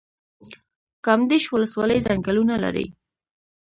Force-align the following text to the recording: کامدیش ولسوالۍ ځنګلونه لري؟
کامدیش 1.05 1.43
ولسوالۍ 1.49 1.99
ځنګلونه 2.05 2.55
لري؟ 2.63 2.85